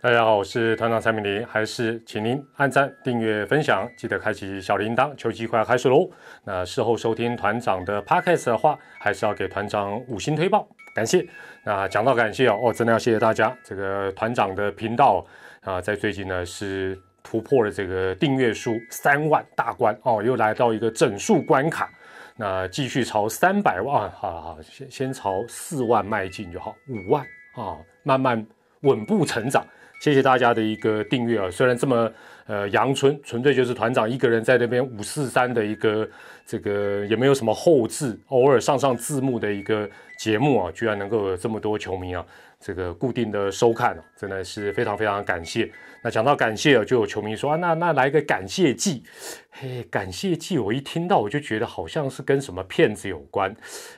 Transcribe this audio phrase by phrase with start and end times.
[0.00, 5.12] 大家好，我是团长蔡明林，还是请您按赞、订阅、分享，记得开启小铃铛。
[5.16, 6.08] 秋季快要开始喽，
[6.44, 11.26] 那事后收听团长的 podcast 的话，还是要给团长五星推报，感谢。
[11.64, 13.52] 那讲到感谢哦，哦，真的要谢谢大家。
[13.64, 15.26] 这个团长的频道
[15.62, 21.90] 啊，在最近呢是突破了这个订阅数三万大关哦，又来到一个整数关卡。
[22.36, 27.26] 那继续朝三百万，好好，先先朝四万迈进就好，五万
[27.56, 28.46] 啊，慢慢
[28.82, 29.66] 稳步成长。
[29.98, 31.50] 谢谢大家的一个订阅啊！
[31.50, 32.10] 虽然这么
[32.48, 36.08] 呃阳春，纯粹就是团长一个人在那边五四三的一个
[36.44, 39.88] 这个也没有什么后置，偶尔上上字幕的一个
[40.18, 42.24] 节目啊，居然能够有这么多球迷啊，
[42.58, 45.70] 这个固定的收看啊，真的是非常非常感谢。
[46.02, 49.02] 那讲到感谢啊，就有球迷说啊，那那来个感谢祭，
[49.50, 53.54] 嘿，感谢祭，我一听到我就觉得好像是跟什么骗子有关，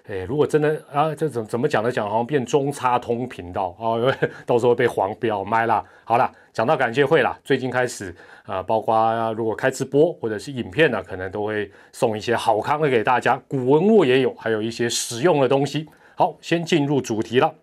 [0.09, 1.93] 哎，如果真的啊，这怎怎么讲呢？
[1.93, 4.01] 讲好像变中差通频道啊，
[4.47, 5.85] 到时候被黄标麦啦。
[6.05, 8.15] 好了，讲到感谢会啦，最近开始
[8.45, 15.89] 啊，包括如果开直播或者是影片呢，可能都会送一些好康的给大家，古文物也有，还有一些实用的东西。
[16.17, 17.55] 好，先进入主题了，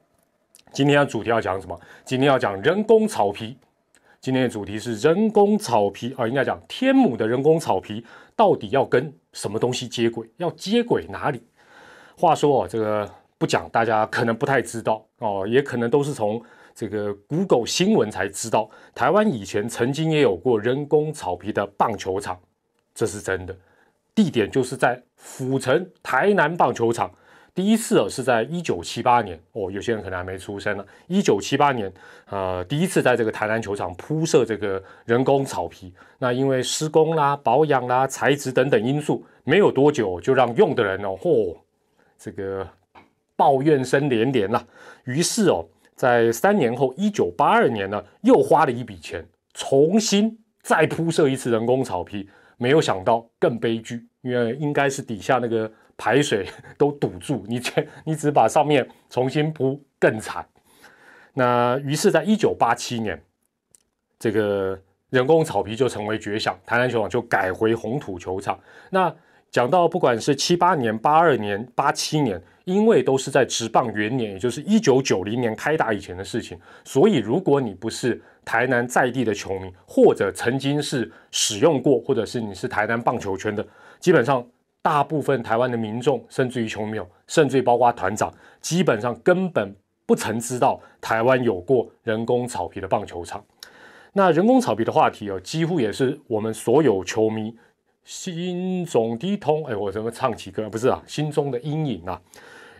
[0.72, 1.80] 今天的主题要讲什么？
[2.06, 3.58] 今天要讲人工草皮。
[4.20, 8.04] 今天的主题是人工草皮啊，应该讲天母的人工草皮
[8.36, 10.28] 到底要跟什么东西接轨？
[10.38, 11.44] 要接轨哪里？
[12.18, 13.08] 话说哦，这个
[13.38, 16.42] 不讲，大家可能不太知道哦，也可能都是从
[16.78, 22.40] 这个 Google 新闻才知道，台湾以前曾经也有过人工草皮的棒球场，
[22.94, 23.58] 这是真的，
[24.14, 27.12] 地点就是在府城台南棒球场。
[27.56, 30.86] 第一次哦，是在一九七八年哦，有些人可能还没出生呢。
[31.08, 31.92] 一九七八年，
[32.30, 35.92] 呃，第一次在这个台南球场铺设这个人工草皮。
[36.20, 41.58] 那因为施工啦、保养啦、材质等等因素，没有多久就让用的人哦，嚯，
[42.20, 42.70] 这个
[43.36, 44.64] 抱怨声连连啦。
[45.06, 45.66] 于是哦，
[45.98, 52.30] 在三年后，一九八二年呢，又花了一笔钱，重新再铺设一次人工草皮。
[52.58, 55.70] 没有想到更悲剧，因为应该是底下那个。
[56.00, 60.48] 排水都堵住，你这你只把上面重新铺更惨。
[61.34, 63.20] 那于是，在一九八七年，
[64.20, 64.80] 这个
[65.10, 68.60] 人工草皮就成为绝响，台南球场就改回红土球场。
[68.92, 69.12] 那
[69.52, 83.66] 讲到不管是七八年、八二年、八七年，因为都是在职棒元年，也就是一九九零年开打以前的事情，所以如果你不是台南在地的球迷，或者曾经是使用过，或者是你是台南棒球圈的，
[84.00, 84.46] 基本上。
[84.80, 89.76] 大部分台湾的民众，甚至于球迷，甚至于包括团长，基本上根本
[90.06, 93.44] 不曾知道台湾有过人工草皮的棒球场。
[94.14, 97.54] 那人工草皮的话题哦，几乎也是我们所有球迷
[98.08, 99.66] 心中的痛。
[99.66, 100.70] 哎，我怎么唱起歌？
[100.70, 102.20] 不是啊，心中的阴影啊。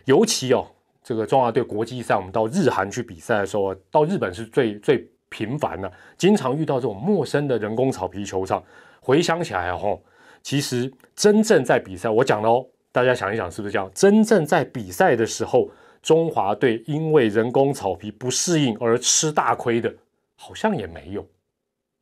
[0.06, 0.66] 尤其哦，
[1.04, 8.64] 这个中华队国际赛，我们到日韩去比赛的时候，到日本是最最频繁的，经常遇到这种陌生的人工草皮球场。
[9.00, 10.00] 回想起来哦。
[10.42, 13.90] 其实真正在比赛，我讲了哦，大家想一想是不是这样？
[13.94, 15.68] 真正在比赛的时候，
[16.00, 19.92] 中华队因为人工草皮不适应而吃大亏的，
[20.36, 21.26] 好像也没有，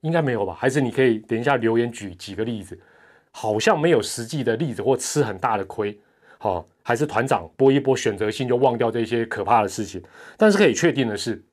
[0.02, 0.54] 应该没有吧？
[0.54, 2.78] 还是你可以等一下留言举几个例子，
[3.38, 5.94] 好像没有实际的例子或吃很大的亏，
[6.38, 10.02] 好，还是团长播一播选择性就忘掉这些可怕的事情。
[10.38, 11.44] 但是可以确定的是。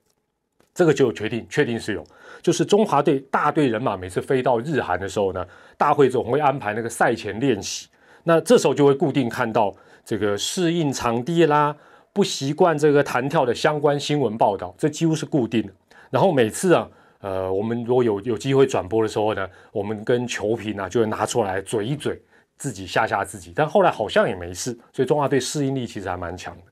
[0.76, 2.04] 这个就有决定确定是有，
[2.42, 5.46] 就是中华队大队人马每次飞到日韩的时候呢，
[5.78, 7.90] 大会总会安排那个赛前练习，
[8.24, 9.72] 那这时候就会固定看到
[10.04, 11.76] 这个适应场地啦、
[12.12, 15.72] 不习惯这个弹跳的相关新闻报道，这几乎是固定的。
[16.10, 16.90] 然后每次啊，
[17.24, 22.22] 呃，我们如果有有机会转播的时候呢，我们跟球评呢就会拿出来嘴一嘴，
[22.58, 23.54] 自己吓吓自己。
[23.56, 26.64] 但后来好像也没事，所以中华队适应力其实还蛮强的。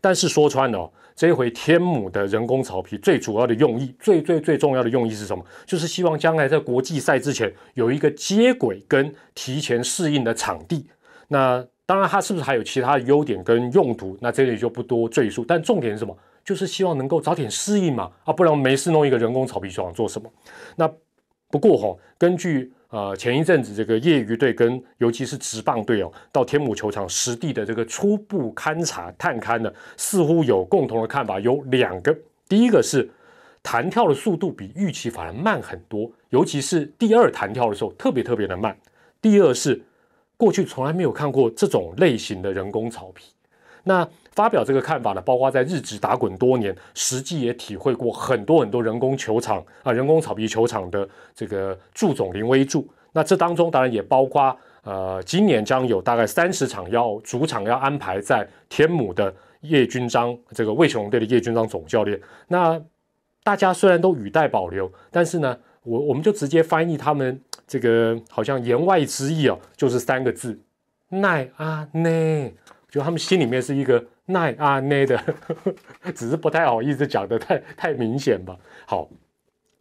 [0.00, 0.90] 但是说穿了。
[1.16, 5.44] 这一回天母的人工草皮最主要的用意，最最最重要的用意是什么？
[5.66, 10.88] 就是希望将来在国际赛之前有一个接轨跟提前适应的场地。
[11.28, 14.16] 那当然，它是不是还有其他的优点跟用途？
[14.22, 15.44] 那这里就不多赘述。
[15.46, 16.16] 但重点是什么？
[16.44, 20.30] 就是希望能够早点适应嘛，啊，不然没事弄一个人工草皮球场做什么？
[20.76, 20.90] 那
[21.50, 22.72] 不过哈，根据。
[22.92, 32.12] 呃，前一阵子这个业余队跟尤其是职棒队哦，到天母球场实地的这个初步勘察探勘呢，似乎有共同的看法，有两个。
[32.48, 33.08] 第一个是
[33.62, 38.76] 弹跳的速度比预期反而慢很多，尤其是第二弹跳的时候特别特别的慢。
[39.22, 39.80] 第二是
[40.36, 43.26] 过去从来没有看过这种类型的人工草皮。
[43.84, 52.88] 那发表这个看法呢，包括在日职打滚多年，实际也体会过很多很多人工球场啊、人工草皮球场的这个祝总林威助。
[53.12, 62.18] 那这当中当然也包括呃，今年将有大概三十场要主场要安排在天母的叶军章这个魏雄队的叶军章总教练。
[62.48, 62.80] 那
[63.42, 70.58] 大家虽然都语带保留，但是呢，我我们就直接翻译他们这个好像言外之意哦，就是三个字
[71.08, 72.54] 奈阿内，
[72.88, 75.22] 就他们心里面是一个奈阿内的，
[76.14, 78.56] 只是不太好意思讲的太太明显吧。
[78.86, 79.08] 好。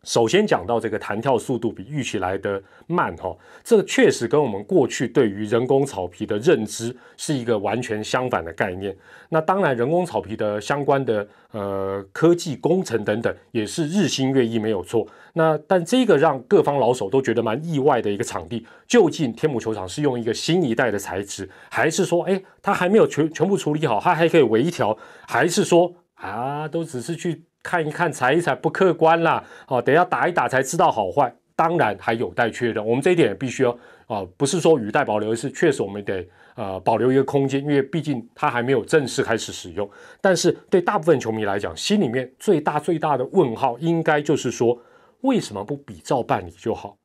[0.03, 8.95] 首先讲到这个弹跳速度比预期来的慢哈，这确实跟我们过去对于人工草皮的认知是一个完全相反的概念。
[9.27, 15.05] 那当然，人工草皮的相关的呃科技工程等等也是日新月异，没有错。
[15.33, 24.97] 那但这个让各方老手都觉得蛮意外的一个场地，究竟天母球场是用一个新一代的材质，还是说哎它还没有全全部处理好，它还可以微调，
[25.27, 27.43] 还是说啊都只是去。
[27.69, 29.43] 看一看，踩一踩，不客观啦。
[29.67, 32.83] 哦，等下打一打才知道好坏，当然还有待确认。
[32.83, 33.69] 我们这一点也必须要
[34.07, 39.87] 啊，不是说语带保留，是确实我们得呃保留一个空间，因为毕竟它还没有正式开始使用。
[40.19, 44.75] 但是对大部分球迷来讲，心里面最大最大的问号，应该就是说，
[45.21, 46.97] 为什么不比照办理就好？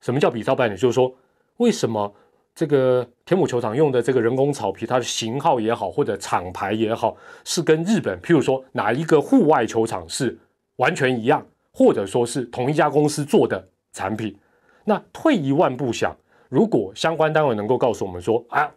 [0.00, 0.74] 什么叫比照办理？
[0.74, 1.14] 就是说，
[1.58, 2.14] 为什么？
[2.58, 10.36] 这个天母球场用的这个人工草皮，它的型号也好，或者厂牌也好，是跟日本，譬如说哪一个户外球场是
[10.74, 14.36] 完全一样，或者说是同一家公司做的产品。
[14.82, 16.16] 那退一万步想，
[16.48, 18.68] 如果相关单位能够告诉我们说啊，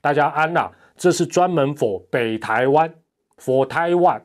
[0.00, 2.94] 大家安啦，这是专门 for 北台湾
[3.42, 4.20] ，for Taiwan，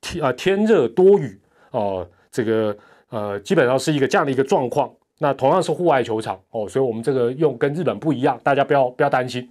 [0.00, 1.38] 天啊天热多雨
[1.72, 2.74] 哦，这个
[3.10, 4.90] 呃基本上是一个这样的一个状况。
[5.18, 9.50] 那同样是户外球场哦，所以我们这个用跟日本不一样，大家不要不要担心。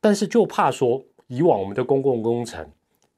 [0.00, 2.68] 但是就怕说，以往我们的公共工程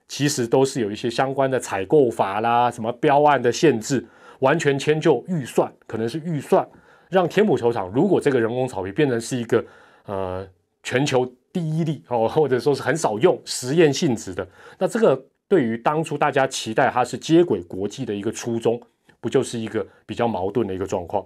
[0.07, 4.07] 其实都是有一些相关的采购法啦，什么标案的限制，
[4.41, 6.69] 完全迁就预算，可能是预算
[7.09, 9.65] 让天母球场如果这个人工草皮变成是一个
[10.05, 10.47] 呃
[10.83, 14.47] 全球第一例哦，或者说是很少用实验性质的，
[14.79, 18.79] 那这个对于当初大家期待它是接轨国际的一个初衷，
[19.21, 21.25] 不就是一个比较矛盾的一个状况？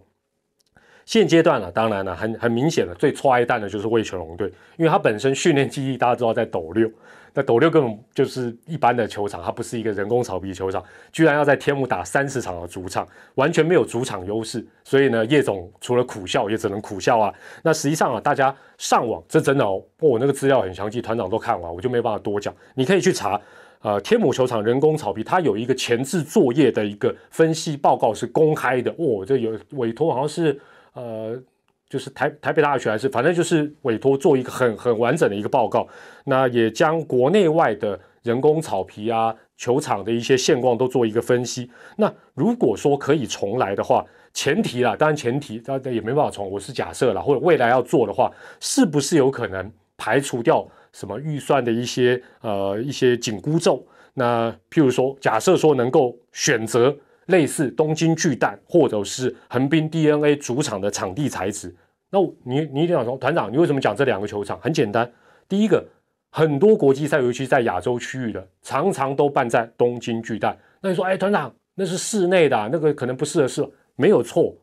[1.09, 4.47] 现阶段了，当然了，很很明显的，最挫爱蛋的就是魏全龙队，
[4.77, 6.87] 因为他本身训练基地大家知道在斗六，
[7.33, 17.33] 那斗六根本就是一般的球场，它不是一个人工草皮球场，居然要在天母打三十场的主场，完全没有主场优势，所以呢，叶总除了苦笑也只能苦笑啊。
[17.63, 23.41] 那实际上啊，大家上网这真的哦，我那个资料很详细，团长都看完，我就没办法多讲，你可以去查，
[23.81, 30.61] 呃，天母球场人工草皮，它有一个前置作业的一个分析报告是公开的，哦，这有委托好像是。
[30.99, 31.41] 呃，
[31.89, 35.87] 就是台台北大学还是反正就是委托做一个很很完整的一个报告，
[36.25, 41.71] 那也将国内外的人工草皮啊、球场的一些现况都做一个分析。
[41.97, 44.05] 那如果说可以重来的话，
[44.35, 53.87] 前提啦，当然前提大家也没办法重，我是假设啦，或者未来要做的话，是不是有可能排除掉什么预算的一些呃一些紧箍咒？
[54.15, 56.95] 那譬如说，假设说能够选择。
[57.29, 61.75] 类似东京巨蛋或者是横滨 DNA 主场的场地材质，
[62.11, 64.59] 那你你一定想说，团长，你为什么讲这两个球场？
[64.61, 65.11] 很简单，
[65.47, 65.87] 第一个，
[66.31, 70.57] 很多国际赛，尤其在亚洲区域的，常常都办在东京巨蛋。
[70.81, 74.57] 那你说，哎，团长，那是室内的，那个可能不适合室，没有错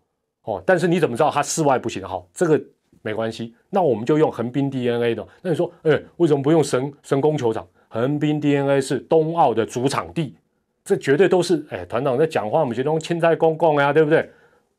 [0.46, 0.62] 哦。
[0.66, 2.04] 但是你怎么知道它室外不行？
[2.04, 2.60] 好，这个
[3.04, 5.28] 没关系，那我们就用横滨 DNA 的。
[5.44, 7.68] 那你说，哎，为什么不用神神宫球场？
[7.90, 10.36] 横滨 DNA 是冬奥的主场地。
[10.86, 14.30] 这绝对都是哎，团长在讲话，我们觉得千灾公共呀，对不对？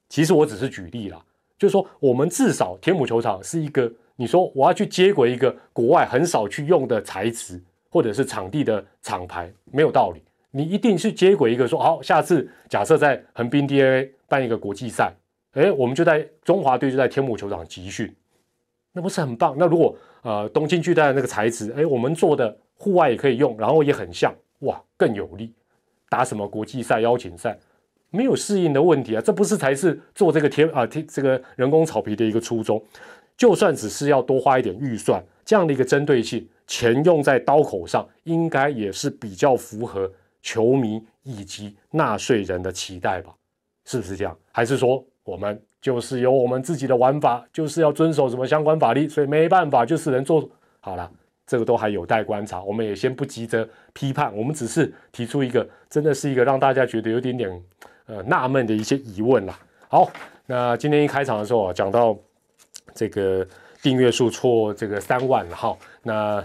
[0.09, 1.21] 其实我只是举例啦，
[1.59, 10.23] 就是说，我们至少天母球场是一个，你说我要去接轨一个国外很少去用的材质，或者是场地的厂牌，没有道理。
[10.53, 15.13] 你一定是接轨一个，说好，下次假设在横滨 DNA 办一个国际赛，
[15.55, 18.15] 哎，我们就在中华队就在天母球场集训，
[18.93, 19.57] 那不是很棒？
[19.59, 25.53] 那如果呃东京巨蛋那个材质，哎，我们做的户外也可以用，然后也很像，哇，更有利。
[26.09, 27.59] 打什么国际赛、邀请赛，
[28.11, 29.21] 没有适应的问题啊！
[29.21, 32.83] 这不是才是做这个天啊天这个人工草皮的一个初衷。
[33.37, 40.11] 就算只是要多花一点预算，这样的一个针对性，钱用在刀口上，应该也是比较符合
[40.41, 43.35] 球迷以及纳税人的期待吧？
[43.85, 44.35] 是不是这样？
[44.53, 50.49] 还是说我们就是有我们自己的玩法，就是要遵守什么相关法律，所以没办法，就是能做
[50.81, 51.11] 好了。
[51.47, 57.63] 这个都还有待观察，我们也先不急着批判，我们只是提出一个，真的是一个让大家觉得有点点
[58.07, 59.57] 呃纳闷的一些疑问啦。
[59.89, 60.11] 好，
[60.47, 62.17] 那今天一开场的时候啊，讲到
[62.93, 63.47] 这个
[63.81, 66.45] 订阅数错这个三万了哈，那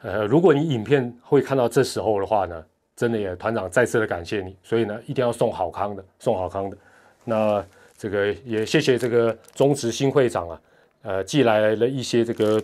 [0.00, 2.64] 呃，如果你影片会看到这时候的话呢，
[2.96, 6.76] 真的也团长再次的感谢你，所以呢，一定要送好康的，送好康的。
[7.24, 7.62] 那
[7.98, 10.60] 这个也谢谢这个中职新会长啊，
[11.02, 12.58] 呃，寄来了一些这个。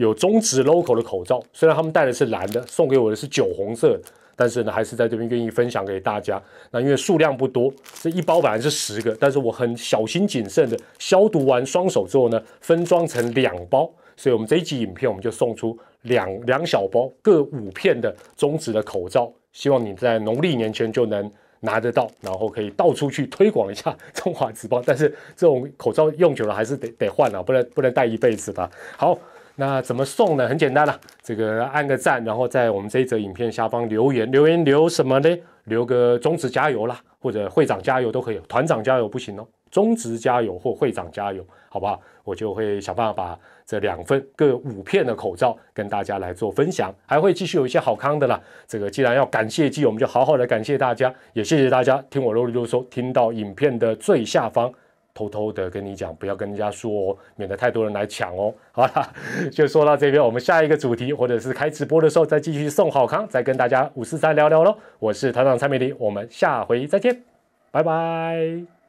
[0.00, 4.00] 有中指 logo 的口罩，虽然他们戴的是蓝的，送给我的是酒红色，
[4.34, 6.42] 但是呢，还是在这边愿意分享给大家。
[6.70, 13.90] 那因为数量不多，这一包本来是十个，但是我很小心谨慎的消毒完双手之后呢，分装成两包。
[14.16, 21.30] 所以我们这一集影片，我们就送出两两小包各五片的中指的口罩，希望你在农历年前就能
[21.60, 24.82] 拿得到，然后可以到处去推广一下 中华纸包。
[24.82, 28.70] 但是这种口罩用久了还是得得换啊，不能不能戴一辈子吧。
[28.96, 29.18] 好。
[29.60, 30.48] 那怎么送呢？
[30.48, 35.38] 很简单了，这个按个赞，然后在我们这一则影片下方留言，留言留什么呢？
[35.64, 42.00] 留个中职加油啦，或者会长加油都可以，团长加油不行哦，中职加油或会长加油，好不好？
[42.24, 48.40] 我就会想办法把这两份各五片的口罩跟大家来做分享，还会继续有一些好康的啦。
[48.66, 54.72] 这个既然要感谢季，我们就好好的感谢大家，也谢谢大家听我啰里啰嗦，听到影片的最下方。
[55.20, 58.54] 偷偷的跟你讲，不要跟人家说哦，免得太多人来抢哦。
[58.72, 59.12] 好了，
[59.52, 64.74] 就说到这边，我们下一个主题，或者是开直播的时候再继续送好康，再跟大家五四三聊聊喽。
[64.98, 67.22] 我是团长蔡美玲，我们下回再见，
[67.70, 68.79] 拜拜。